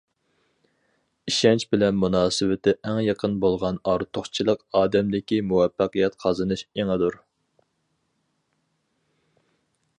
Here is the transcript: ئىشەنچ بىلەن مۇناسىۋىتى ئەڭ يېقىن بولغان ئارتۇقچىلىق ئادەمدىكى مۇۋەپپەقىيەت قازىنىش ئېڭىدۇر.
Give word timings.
ئىشەنچ 1.31 1.65
بىلەن 1.73 1.99
مۇناسىۋىتى 2.03 2.73
ئەڭ 2.87 3.01
يېقىن 3.07 3.35
بولغان 3.45 3.77
ئارتۇقچىلىق 3.91 4.65
ئادەمدىكى 4.81 5.41
مۇۋەپپەقىيەت 5.53 6.19
قازىنىش 6.25 6.67
ئېڭىدۇر. 6.73 7.19